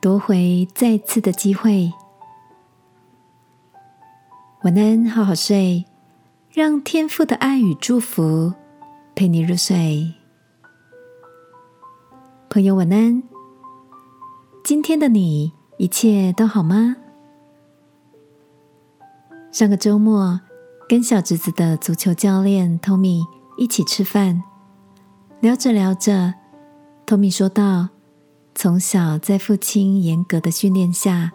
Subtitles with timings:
[0.00, 1.92] 夺回再次的机会。
[4.62, 5.84] 晚安，好好睡，
[6.52, 8.52] 让天父的爱与祝福
[9.16, 10.14] 陪你入睡。
[12.48, 13.22] 朋友，晚安。
[14.64, 16.96] 今天的你一切都好吗？
[19.50, 20.40] 上个周末
[20.88, 23.24] 跟小侄子的足球教练 Tommy
[23.56, 24.44] 一起吃饭，
[25.40, 26.34] 聊着聊着
[27.04, 27.88] ，Tommy 说道。
[28.60, 31.30] 从小在父亲严格的训练下，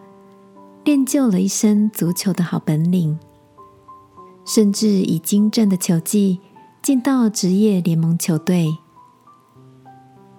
[0.83, 3.17] 练就了一身足球的好本领，
[4.43, 6.41] 甚至以精湛的球技
[6.81, 8.77] 进到职业联盟球队。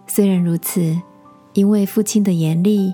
[0.06, 1.00] 虽然如此，
[1.54, 2.92] 因为父亲的严厉，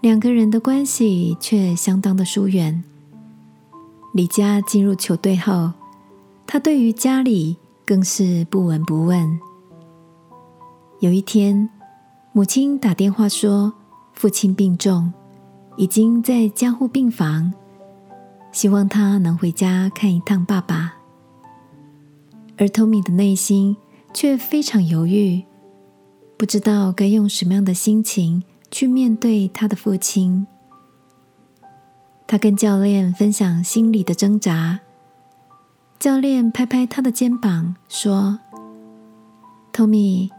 [0.00, 2.82] 两个人的关系却相当的疏远。
[4.12, 5.70] 李佳进入球队后，
[6.48, 9.38] 他对于家里更是不闻不问。
[10.98, 11.70] 有一天。
[12.38, 13.72] 母亲打电话说，
[14.12, 15.12] 父亲病重，
[15.76, 17.52] 已经在加护病房，
[18.52, 20.94] 希望他能回家看一趟爸爸。
[22.56, 23.76] 而 Tommy 的内心
[24.14, 25.42] 却非常犹豫，
[26.36, 30.46] 不知道该用什么样的心情去面对他的父亲。
[32.28, 34.78] 他跟教练分享心里的挣扎，
[35.98, 38.38] 教练拍拍他的肩膀说
[39.72, 40.30] ：“Tommy。”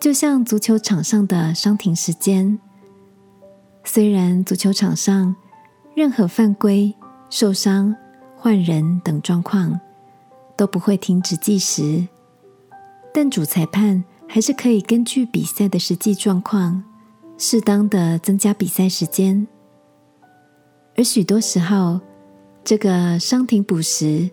[0.00, 2.58] 就像足球场上的伤停时间，
[3.84, 5.34] 虽然足球场上
[5.94, 6.94] 任何犯规、
[7.30, 7.94] 受伤、
[8.36, 9.78] 换人等状况
[10.56, 12.06] 都不会停止计时，
[13.12, 16.84] 但主裁判还是可以根据比赛的实际状况，
[17.36, 19.48] 适当的增加比赛时间。
[20.96, 22.00] 而许多时候，
[22.62, 24.30] 这个伤停补时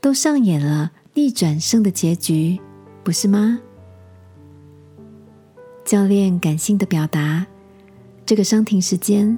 [0.00, 2.60] 都上演了逆转胜的结局，
[3.04, 3.60] 不是吗？
[5.84, 7.46] 教练感性的表达
[8.24, 9.36] ：“这个伤停时间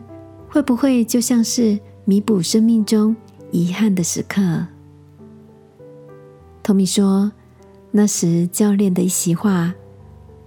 [0.49, 3.15] 会不会就像是弥补生命中
[3.51, 4.67] 遗憾的时刻？”
[6.63, 7.33] 托米说
[7.91, 9.75] ：“那时教练的一席话，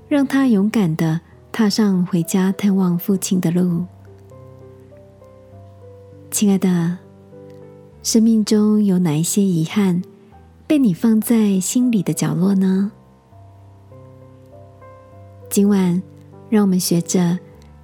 [0.08, 1.20] 让他勇敢的
[1.52, 3.86] 踏上回家探望父亲的路。”
[6.32, 6.98] 亲爱的，
[8.04, 10.02] 生命中有哪一些遗憾
[10.68, 12.92] 被你放在心里的角落呢？
[15.50, 16.00] 今晚，
[16.48, 17.40] 让我们学着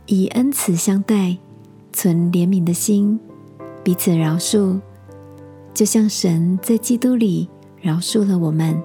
[0.05, 1.35] 以恩慈相待，
[1.91, 3.19] 存怜悯的心，
[3.83, 4.79] 彼此饶恕，
[5.73, 7.49] 就像神在基督里
[7.81, 8.79] 饶恕了我们，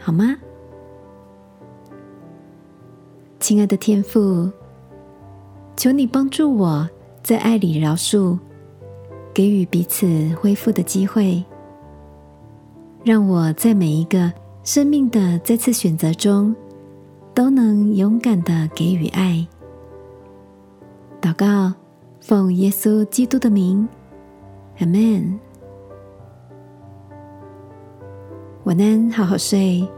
[0.00, 0.36] 好吗？
[3.38, 4.50] 亲爱的天父，
[5.76, 6.90] 求你帮助我
[7.22, 8.36] 在爱里饶恕，
[9.32, 11.44] 给予彼此恢复的机会，
[13.04, 14.32] 让我在每一个
[14.64, 16.52] 生命的再次选择中。
[17.38, 19.46] 都能勇敢的给予爱。
[21.20, 21.72] 祷告，
[22.20, 23.88] 奉耶稣基督的名，
[24.80, 25.38] 阿门。
[28.64, 29.88] 晚安，好好睡。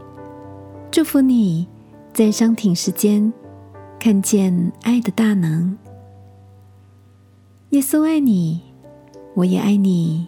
[0.91, 1.67] 祝福你
[2.13, 3.33] 在伤停时间
[3.99, 5.75] 看见爱的大能。
[7.71, 8.61] 耶稣爱你，
[9.33, 10.27] 我也爱你。